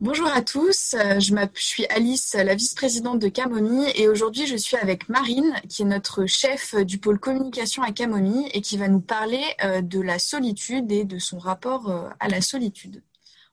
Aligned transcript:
Bonjour 0.00 0.28
à 0.28 0.40
tous, 0.40 0.94
euh, 0.94 1.20
je, 1.20 1.34
suis 1.56 1.84
Alice, 1.88 2.34
la 2.34 2.54
vice-présidente 2.54 3.18
de 3.18 3.28
Camomille 3.28 3.92
et 3.96 4.08
aujourd'hui 4.08 4.46
je 4.46 4.56
suis 4.56 4.78
avec 4.78 5.10
Marine 5.10 5.52
qui 5.68 5.82
est 5.82 5.84
notre 5.84 6.24
chef 6.24 6.74
du 6.74 6.96
pôle 6.96 7.20
communication 7.20 7.82
à 7.82 7.92
Camomille 7.92 8.48
et 8.54 8.62
qui 8.62 8.78
va 8.78 8.88
nous 8.88 9.02
parler 9.02 9.42
euh, 9.62 9.82
de 9.82 10.00
la 10.00 10.18
solitude 10.18 10.90
et 10.90 11.04
de 11.04 11.18
son 11.18 11.38
rapport 11.38 11.90
euh, 11.90 12.08
à 12.18 12.28
la 12.28 12.40
solitude. 12.40 13.02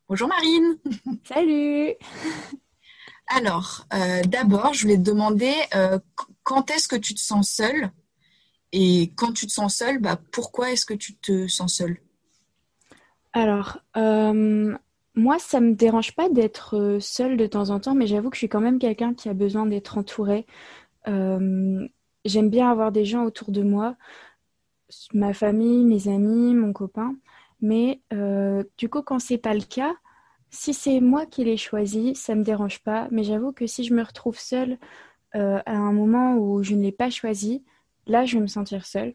Bonjour 0.08 0.30
Marine. 0.30 0.78
Salut. 1.26 1.96
Alors, 3.28 3.86
d'abord 4.26 4.74
je 4.74 4.84
voulais 4.84 4.96
te 4.96 5.02
demander 5.02 5.54
quand 6.44 6.72
est-ce 6.72 6.88
que 6.88 6.96
tu 6.96 7.14
te 7.14 7.20
sens 7.20 7.50
seule? 7.50 7.92
Et 8.72 9.12
quand 9.18 9.34
tu 9.34 9.48
te 9.48 9.52
sens 9.52 9.76
seule, 9.76 10.00
bah, 10.00 10.18
pourquoi 10.32 10.72
est-ce 10.72 10.86
que 10.86 10.94
tu 10.94 11.18
te 11.18 11.50
sens 11.50 11.76
seule? 11.76 11.98
Alors, 13.34 13.80
moi, 15.18 15.40
ça 15.40 15.60
me 15.62 15.74
dérange 15.74 16.16
pas 16.16 16.30
d'être 16.30 16.78
euh, 16.78 17.00
seule 17.00 17.38
de 17.38 17.48
temps 17.48 17.72
en 17.72 17.80
temps, 17.80 17.96
mais 17.96 18.08
j'avoue 18.08 18.30
que 18.30 18.36
je 18.36 18.42
suis 18.42 18.50
quand 18.50 18.62
même 18.62 18.80
quelqu'un 18.80 19.14
qui 19.16 19.30
a 19.30 19.34
besoin 19.34 19.66
d'être 19.66 19.98
entouré. 19.98 20.46
Euh, 21.08 21.88
j'aime 22.26 22.50
bien 22.50 22.70
avoir 22.72 22.92
des 22.92 23.06
gens 23.06 23.26
autour 23.26 23.52
de 23.52 23.64
moi, 23.64 23.98
ma 25.14 25.34
famille, 25.34 25.86
mes 25.86 26.08
amis, 26.08 26.54
mon 26.56 26.72
copain. 26.74 27.16
Mais 27.62 28.02
euh, 28.14 28.64
du 28.78 28.90
coup, 28.90 29.02
quand 29.02 29.20
c'est 29.20 29.38
pas 29.40 29.56
le 29.56 29.62
cas, 29.62 29.96
si 30.52 30.74
c'est 30.74 31.02
moi 31.02 31.26
qui 31.26 31.44
l'ai 31.44 31.58
choisi, 31.58 32.16
ça 32.16 32.36
me 32.36 32.44
dérange 32.44 32.84
pas. 32.84 33.08
Mais 33.12 33.24
j'avoue 33.24 33.52
que 33.54 33.68
si 33.68 33.84
je 33.86 33.94
me 33.94 34.04
retrouve 34.04 34.40
seule 34.40 34.78
à 35.34 35.72
un 35.72 35.94
moment 35.94 36.36
où 36.38 36.64
je 36.64 36.74
ne 36.76 36.82
l'ai 36.82 36.92
pas 36.92 37.10
choisi, 37.12 37.64
là, 38.08 38.26
je 38.26 38.36
vais 38.38 38.42
me 38.42 38.48
sentir 38.48 38.86
seule. 38.88 39.14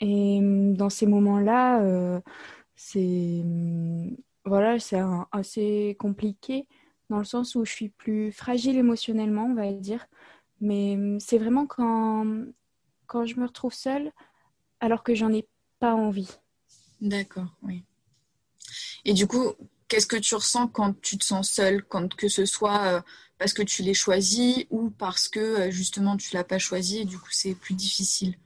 Et 0.00 0.40
dans 0.42 0.90
ces 0.90 1.06
moments-là, 1.06 2.20
c'est 2.76 3.42
voilà, 4.46 4.78
c'est 4.80 5.00
assez 5.32 5.96
compliqué 6.00 6.68
dans 7.10 7.18
le 7.18 7.24
sens 7.24 7.54
où 7.56 7.64
je 7.66 7.72
suis 7.72 7.90
plus 7.90 8.32
fragile 8.32 8.78
émotionnellement, 8.78 9.46
on 9.46 9.54
va 9.54 9.72
dire. 9.72 10.06
Mais 10.60 10.94
hum, 10.96 11.20
c'est 11.20 11.38
vraiment 11.38 11.66
quand, 11.66 12.26
quand 13.06 13.26
je 13.26 13.40
me 13.40 13.46
retrouve 13.46 13.74
seule 13.74 14.12
alors 14.80 15.04
que 15.04 15.14
j'en 15.14 15.32
ai 15.32 15.48
pas 15.80 15.94
envie. 15.94 16.30
D'accord, 17.00 17.48
oui. 17.62 17.84
Et 19.04 19.14
du 19.14 19.26
coup, 19.26 19.52
qu'est-ce 19.88 20.06
que 20.06 20.16
tu 20.16 20.34
ressens 20.34 20.68
quand 20.68 21.00
tu 21.00 21.18
te 21.18 21.24
sens 21.24 21.50
seule, 21.50 21.82
quand 21.84 22.14
que 22.14 22.28
ce 22.28 22.44
soit 22.46 22.82
euh, 22.86 23.00
parce 23.38 23.52
que 23.52 23.62
tu 23.62 23.82
l'as 23.82 23.94
choisi 23.94 24.66
ou 24.70 24.90
parce 24.90 25.28
que 25.28 25.40
euh, 25.40 25.70
justement 25.70 26.16
tu 26.16 26.34
l'as 26.34 26.44
pas 26.44 26.58
choisi 26.58 26.98
et 27.00 27.04
du 27.04 27.18
coup 27.18 27.28
c'est 27.30 27.54
plus 27.54 27.74
difficile? 27.74 28.36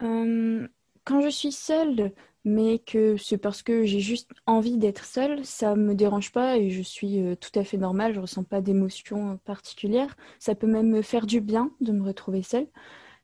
Hum, 0.00 0.68
Quand 1.04 1.20
je 1.20 1.28
suis 1.28 1.52
seule, 1.52 2.12
mais 2.44 2.78
que 2.78 3.16
c'est 3.16 3.38
parce 3.38 3.62
que 3.62 3.84
j'ai 3.84 4.00
juste 4.00 4.30
envie 4.46 4.76
d'être 4.78 5.04
seule, 5.04 5.44
ça 5.44 5.76
me 5.76 5.94
dérange 5.94 6.32
pas 6.32 6.58
et 6.58 6.70
je 6.70 6.82
suis 6.82 7.20
euh, 7.22 7.34
tout 7.36 7.58
à 7.58 7.64
fait 7.64 7.78
normale, 7.78 8.14
je 8.14 8.20
ressens 8.20 8.44
pas 8.44 8.60
d'émotion 8.60 9.38
particulière. 9.44 10.16
Ça 10.38 10.54
peut 10.54 10.66
même 10.66 10.88
me 10.90 11.02
faire 11.02 11.26
du 11.26 11.40
bien 11.40 11.70
de 11.80 11.92
me 11.92 12.02
retrouver 12.04 12.42
seule. 12.42 12.68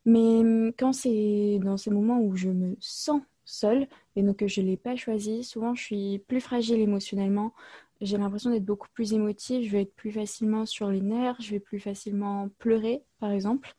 Mais 0.06 0.18
hum, 0.40 0.72
quand 0.78 0.92
c'est 0.92 1.58
dans 1.62 1.76
ces 1.76 1.90
moments 1.90 2.20
où 2.20 2.36
je 2.36 2.48
me 2.50 2.76
sens 2.80 3.22
seule 3.44 3.88
et 4.16 4.22
donc 4.22 4.38
que 4.38 4.48
je 4.48 4.60
l'ai 4.62 4.76
pas 4.76 4.96
choisi, 4.96 5.44
souvent 5.44 5.74
je 5.74 5.82
suis 5.84 6.18
plus 6.28 6.40
fragile 6.40 6.80
émotionnellement. 6.80 7.54
J'ai 8.00 8.16
l'impression 8.16 8.50
d'être 8.50 8.64
beaucoup 8.64 8.88
plus 8.94 9.12
émotive, 9.12 9.66
je 9.66 9.70
vais 9.72 9.82
être 9.82 9.94
plus 9.94 10.12
facilement 10.12 10.64
sur 10.66 10.90
les 10.90 11.02
nerfs, 11.02 11.36
je 11.40 11.50
vais 11.50 11.60
plus 11.60 11.80
facilement 11.80 12.48
pleurer, 12.58 13.04
par 13.18 13.30
exemple. 13.30 13.74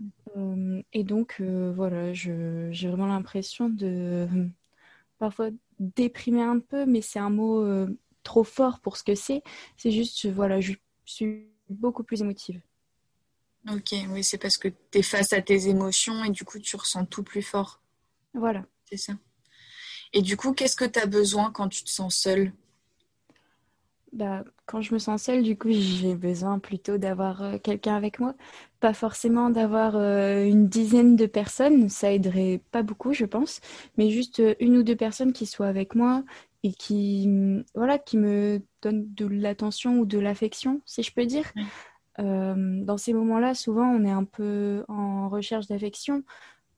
Mmh. 0.00 0.08
Hum, 0.36 0.82
et 0.92 1.04
donc, 1.04 1.36
euh, 1.40 1.72
voilà, 1.74 2.12
j'ai 2.12 2.88
vraiment 2.88 3.06
l'impression 3.06 3.68
de 3.68 4.26
hum, 4.30 4.52
parfois 5.22 5.50
déprimer 5.78 6.42
un 6.42 6.58
peu, 6.58 6.84
mais 6.84 7.00
c'est 7.00 7.20
un 7.20 7.30
mot 7.30 7.64
euh, 7.64 7.86
trop 8.24 8.42
fort 8.42 8.80
pour 8.80 8.96
ce 8.96 9.04
que 9.04 9.14
c'est. 9.14 9.44
C'est 9.76 9.92
juste, 9.92 10.26
voilà, 10.26 10.60
je 10.60 10.72
suis 11.04 11.46
beaucoup 11.70 12.02
plus 12.02 12.22
émotive. 12.22 12.60
Ok, 13.70 13.94
oui, 14.10 14.24
c'est 14.24 14.38
parce 14.38 14.58
que 14.58 14.66
tu 14.66 14.98
es 14.98 15.02
face 15.02 15.32
à 15.32 15.40
tes 15.40 15.68
émotions 15.68 16.24
et 16.24 16.30
du 16.30 16.42
coup, 16.44 16.58
tu 16.58 16.74
ressens 16.74 17.04
tout 17.06 17.22
plus 17.22 17.42
fort. 17.42 17.80
Voilà. 18.34 18.66
C'est 18.90 18.96
ça. 18.96 19.12
Et 20.12 20.22
du 20.22 20.36
coup, 20.36 20.54
qu'est-ce 20.54 20.74
que 20.74 20.84
tu 20.84 20.98
as 20.98 21.06
besoin 21.06 21.52
quand 21.52 21.68
tu 21.68 21.84
te 21.84 21.90
sens 21.90 22.16
seule? 22.16 22.52
Bah, 24.12 24.44
quand 24.66 24.82
je 24.82 24.92
me 24.92 24.98
sens 24.98 25.22
seule, 25.22 25.42
du 25.42 25.56
coup, 25.56 25.70
j'ai 25.70 26.14
besoin 26.14 26.58
plutôt 26.58 26.98
d'avoir 26.98 27.42
euh, 27.42 27.58
quelqu'un 27.58 27.96
avec 27.96 28.20
moi. 28.20 28.34
Pas 28.80 28.92
forcément 28.92 29.48
d'avoir 29.50 29.96
euh, 29.96 30.44
une 30.44 30.68
dizaine 30.68 31.16
de 31.16 31.26
personnes, 31.26 31.88
ça 31.88 32.12
aiderait 32.12 32.60
pas 32.72 32.82
beaucoup, 32.82 33.14
je 33.14 33.24
pense, 33.24 33.60
mais 33.96 34.10
juste 34.10 34.40
euh, 34.40 34.54
une 34.60 34.76
ou 34.76 34.82
deux 34.82 34.96
personnes 34.96 35.32
qui 35.32 35.46
soient 35.46 35.66
avec 35.68 35.94
moi 35.94 36.24
et 36.62 36.72
qui, 36.74 37.26
mm, 37.26 37.64
voilà, 37.74 37.98
qui 37.98 38.18
me 38.18 38.60
donnent 38.82 39.06
de 39.14 39.26
l'attention 39.26 39.98
ou 40.00 40.04
de 40.06 40.18
l'affection, 40.18 40.82
si 40.84 41.02
je 41.02 41.12
peux 41.12 41.26
dire. 41.26 41.52
dans 42.18 42.98
ces 42.98 43.14
moments-là, 43.14 43.54
souvent, 43.54 43.86
on 43.88 44.04
est 44.04 44.10
un 44.10 44.24
peu 44.24 44.84
en 44.88 45.28
recherche 45.28 45.66
d'affection. 45.68 46.22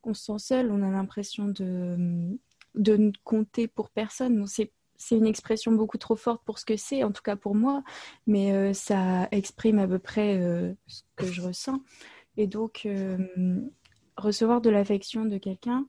On 0.05 0.15
se 0.15 0.25
sent 0.27 0.39
seul, 0.39 0.71
on 0.73 0.83
a 0.83 0.91
l'impression 0.91 1.47
de, 1.49 1.97
mm, 1.99 2.39
de 2.77 2.97
ne 2.97 3.13
compter 3.25 3.69
pour 3.69 3.91
personne. 3.91 4.41
On 4.43 4.47
sait 4.47 4.73
c'est 4.97 5.17
une 5.17 5.27
expression 5.27 5.73
beaucoup 5.73 5.99
trop 5.99 6.17
forte 6.17 6.43
pour 6.45 6.59
ce 6.59 6.65
que 6.65 6.77
c'est, 6.77 7.05
en 7.05 7.13
tout 7.13 7.23
cas 7.23 7.37
pour 7.37 7.55
moi, 7.55 7.83
mais 8.27 8.53
euh, 8.53 8.73
ça 8.73 9.29
exprime 9.31 9.79
à 9.79 9.89
peu 9.89 9.99
près 9.99 10.39
euh, 10.39 10.73
ce 10.87 11.03
que 11.17 11.27
je 11.27 11.41
ressens. 11.43 11.81
Et 12.37 12.47
donc, 12.47 12.83
euh, 12.87 13.19
recevoir 14.17 14.61
de 14.61 14.71
l'affection 14.71 15.25
de 15.25 15.39
quelqu'un, 15.39 15.87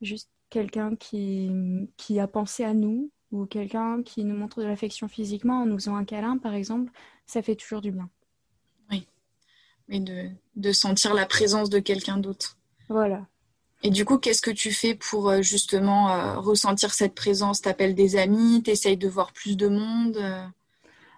juste 0.00 0.30
quelqu'un 0.50 0.96
qui, 0.96 1.50
qui 1.96 2.20
a 2.20 2.28
pensé 2.28 2.64
à 2.64 2.74
nous, 2.74 3.10
ou 3.32 3.46
quelqu'un 3.46 4.02
qui 4.02 4.24
nous 4.24 4.36
montre 4.36 4.60
de 4.60 4.66
l'affection 4.66 5.08
physiquement 5.08 5.62
en 5.62 5.66
nous 5.66 5.76
faisant 5.76 5.96
un 5.96 6.04
câlin, 6.04 6.38
par 6.38 6.54
exemple, 6.54 6.92
ça 7.26 7.42
fait 7.42 7.56
toujours 7.56 7.80
du 7.80 7.90
bien. 7.90 8.08
Oui, 8.90 9.08
mais 9.88 9.98
de, 9.98 10.28
de 10.54 10.72
sentir 10.72 11.14
la 11.14 11.26
présence 11.26 11.68
de 11.68 11.80
quelqu'un 11.80 12.18
d'autre. 12.18 12.56
Voilà. 12.88 13.26
Et 13.86 13.90
du 13.90 14.06
coup, 14.06 14.16
qu'est-ce 14.16 14.40
que 14.40 14.50
tu 14.50 14.72
fais 14.72 14.94
pour 14.94 15.28
euh, 15.28 15.42
justement 15.42 16.10
euh, 16.10 16.38
ressentir 16.38 16.94
cette 16.94 17.14
présence? 17.14 17.60
T'appelles 17.60 17.94
des 17.94 18.16
amis 18.16 18.62
T'essayes 18.62 18.96
de 18.96 19.08
voir 19.08 19.32
plus 19.34 19.58
de 19.58 19.68
monde 19.68 20.16
euh? 20.16 20.46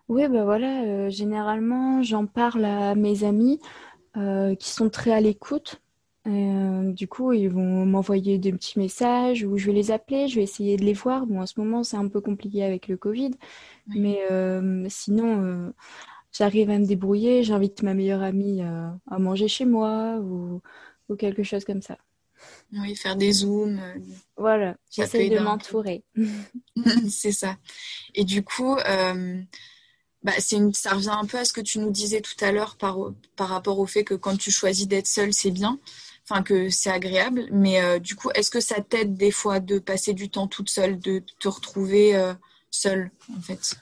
Oui, 0.09 0.27
ben 0.29 0.45
voilà, 0.45 1.09
généralement, 1.09 2.03
j'en 2.03 2.27
parle 2.27 2.65
à 2.65 2.95
mes 2.95 3.25
amis 3.25 3.61
qui 4.15 4.71
sont 4.71 4.89
très 4.89 5.11
à 5.11 5.21
l'écoute. 5.21 5.81
du 6.25 7.09
coup, 7.09 7.33
ils 7.33 7.49
vont 7.49 7.85
m'envoyer 7.85 8.39
des 8.39 8.53
petits 8.53 8.79
messages 8.79 9.43
ou 9.45 9.59
je 9.59 9.67
vais 9.67 9.73
les 9.73 9.91
appeler, 9.91 10.29
je 10.29 10.37
vais 10.37 10.45
essayer 10.45 10.77
de 10.77 10.85
les 10.85 10.93
voir. 10.93 11.27
Bon, 11.27 11.41
en 11.41 11.47
ce 11.47 11.59
moment, 11.59 11.83
c'est 11.83 11.97
un 11.97 12.07
peu 12.07 12.21
compliqué 12.21 12.63
avec 12.63 12.87
le 12.87 12.97
Covid, 12.97 13.33
mais 13.89 14.21
sinon, 14.89 15.73
j'arrive 16.31 16.71
à 16.71 16.79
me 16.79 16.87
débrouiller. 16.87 17.43
J'invite 17.43 17.83
ma 17.83 17.93
meilleure 17.93 18.23
amie 18.23 18.63
à 18.63 19.19
manger 19.19 19.49
chez 19.49 19.65
moi 19.65 20.19
ou 20.21 20.61
quelque 21.17 21.43
chose 21.43 21.65
comme 21.65 21.83
ça. 21.83 21.99
Oui, 22.73 22.97
faire 22.97 23.17
des 23.17 23.33
zooms. 23.33 23.79
Euh, 23.79 23.99
voilà, 24.37 24.77
j'essaie 24.91 25.29
de 25.29 25.39
m'entourer. 25.39 26.05
c'est 27.09 27.33
ça. 27.33 27.57
Et 28.15 28.25
du 28.25 28.43
coup, 28.43 28.77
euh, 28.77 29.41
bah, 30.23 30.33
une, 30.53 30.75
ça 30.75 30.95
revient 30.95 31.11
un 31.11 31.27
peu 31.27 31.39
à 31.39 31.45
ce 31.45 31.53
que 31.53 31.61
tu 31.61 31.79
nous 31.79 31.91
disais 31.91 32.21
tout 32.21 32.45
à 32.45 32.53
l'heure 32.53 32.77
par, 32.77 32.99
par 33.37 33.49
rapport 33.49 33.79
au 33.79 33.87
fait 33.87 34.05
que 34.05 34.15
quand 34.15 34.37
tu 34.37 34.51
choisis 34.51 34.89
d'être 34.89 35.07
seule, 35.07 35.33
c'est 35.33 35.53
bien, 35.53 35.79
enfin 36.29 36.43
que 36.43 36.69
c'est 36.69 36.91
agréable. 36.91 37.47
Mais 37.53 37.81
euh, 37.81 37.99
du 37.99 38.17
coup, 38.17 38.31
est-ce 38.35 38.51
que 38.51 38.61
ça 38.61 38.81
t'aide 38.81 39.15
des 39.15 39.31
fois 39.31 39.61
de 39.61 39.79
passer 39.79 40.13
du 40.13 40.29
temps 40.29 40.49
toute 40.49 40.71
seule, 40.71 40.99
de 40.99 41.23
te 41.39 41.49
retrouver 41.49 42.35
seule, 42.71 43.11
en 43.37 43.41
fait 43.41 43.77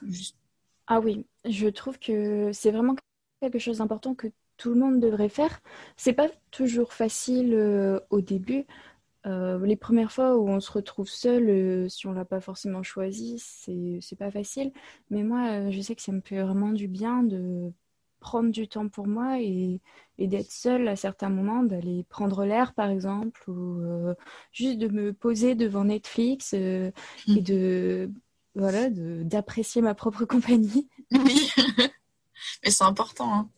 Ah 0.87 1.01
oui, 1.01 1.27
je 1.45 1.69
trouve 1.69 1.99
que 1.99 2.51
c'est 2.53 2.71
vraiment 2.71 2.95
quelque 3.41 3.59
chose 3.59 3.79
d'important 3.79 4.15
que 4.15 4.29
tout 4.57 4.71
le 4.71 4.77
monde 4.81 5.01
devrait 5.01 5.29
faire. 5.29 5.61
C'est 5.97 6.13
pas 6.13 6.29
toujours 6.51 6.93
facile 6.93 7.55
euh, 7.55 8.01
au 8.11 8.21
début. 8.21 8.67
Euh, 9.27 9.65
les 9.65 9.77
premières 9.77 10.13
fois 10.13 10.37
où 10.37 10.49
on 10.49 10.61
se 10.61 10.71
retrouve 10.71 11.09
seul, 11.09 11.49
euh, 11.49 11.89
si 11.89 12.07
on 12.07 12.13
l'a 12.13 12.27
pas 12.27 12.41
forcément 12.41 12.83
choisi, 12.83 13.39
c'est 13.39 14.17
pas 14.17 14.31
facile. 14.31 14.73
Mais 15.11 15.23
moi, 15.23 15.71
je 15.71 15.81
sais 15.81 15.95
que 15.95 16.03
ça 16.03 16.13
me 16.13 16.21
fait 16.21 16.43
vraiment 16.43 16.73
du 16.73 16.89
bien 16.89 17.23
de 17.23 17.73
prendre 18.21 18.51
du 18.51 18.69
temps 18.69 18.89
pour 18.89 19.07
moi 19.07 19.41
et, 19.41 19.81
d'être 20.19 20.51
seule 20.51 20.89
à 20.89 20.97
certains 20.97 21.29
moments, 21.29 21.63
d'aller 21.63 22.05
prendre 22.09 22.45
l'air 22.45 22.73
par 22.75 22.89
exemple, 22.89 23.51
ou 23.51 23.83
juste 24.53 24.79
de 24.79 24.89
me 24.89 25.13
poser 25.13 25.55
devant 25.55 25.85
Netflix 25.85 26.55
et 26.55 26.93
de 27.27 28.11
voilà 28.55 28.89
d'apprécier 28.91 29.83
ma 29.83 29.95
propre 29.95 30.25
compagnie. 30.27 30.89
Oui, 31.13 31.51
mais 32.65 32.71
c'est 32.71 32.85
important. 32.85 33.33
Hein 33.33 33.51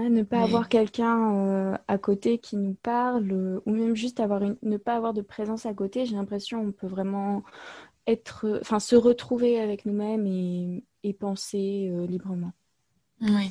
ne 0.00 0.22
pas 0.22 0.42
avoir 0.42 0.68
quelqu'un 0.68 1.34
euh, 1.34 1.78
à 1.88 1.98
côté 1.98 2.38
qui 2.38 2.56
nous 2.56 2.74
parle, 2.74 3.30
euh, 3.32 3.60
ou 3.66 3.72
même 3.72 3.96
juste 3.96 4.20
avoir 4.20 4.42
une, 4.42 4.56
ne 4.62 4.76
pas 4.76 4.94
avoir 4.94 5.12
de 5.14 5.22
présence 5.22 5.66
à 5.66 5.74
côté, 5.74 6.06
j'ai 6.06 6.14
l'impression 6.14 6.64
qu'on 6.64 6.72
peut 6.72 6.86
vraiment 6.86 7.42
être, 8.06 8.58
enfin, 8.60 8.80
se 8.80 8.96
retrouver 8.96 9.60
avec 9.60 9.86
nous-mêmes 9.86 10.26
et, 10.26 10.84
penser 11.20 11.90
euh, 11.92 12.06
librement. 12.06 12.52
Oui. 13.20 13.50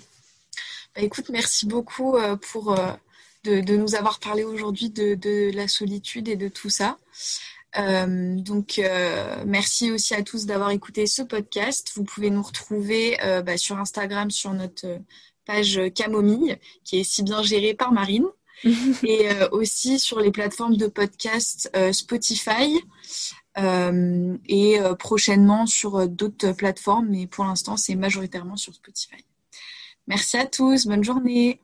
Bah, 0.96 1.02
écoute, 1.02 1.30
merci 1.30 1.66
beaucoup 1.66 2.18
pour 2.52 2.76
de, 3.44 3.76
nous 3.78 3.96
avoir 3.96 4.20
parlé 4.20 4.44
aujourd'hui 4.44 4.90
de, 4.90 5.16
de, 5.16 5.52
la 5.56 5.68
solitude 5.68 6.28
et 6.28 6.36
de 6.36 6.50
tout 6.50 6.70
ça. 6.70 6.98
donc, 7.76 8.82
merci 9.46 9.92
aussi 9.92 10.14
à 10.14 10.24
tous 10.24 10.46
d'avoir 10.46 10.72
écouté 10.72 11.08
ce 11.08 11.22
podcast. 11.22 11.92
Vous 11.96 12.04
pouvez 12.04 12.30
nous 12.30 12.44
retrouver 12.44 13.18
bah, 13.46 13.58
sur 13.58 13.80
Instagram 13.80 14.30
sur 14.30 14.54
notre 14.54 15.00
page 15.46 15.80
Camomille, 15.96 16.58
qui 16.84 17.00
est 17.00 17.04
si 17.04 17.24
bien 17.24 17.42
gérée 17.42 17.74
par 17.74 17.92
Marine. 17.92 18.28
et 19.04 19.28
aussi 19.52 20.00
sur 20.00 20.22
les 20.22 20.32
plateformes 20.32 20.78
de 20.78 20.88
podcast 20.88 21.70
Spotify 21.92 22.80
et 23.58 24.80
prochainement 24.98 25.66
sur 25.66 26.08
d'autres 26.08 26.54
plateformes, 26.54 27.08
mais 27.10 27.28
pour 27.28 27.44
l'instant 27.44 27.76
c'est 27.76 27.96
majoritairement 27.96 28.56
sur 28.56 28.74
Spotify. 28.74 29.26
Merci 30.08 30.38
à 30.38 30.46
tous, 30.46 30.86
bonne 30.86 31.04
journée. 31.04 31.60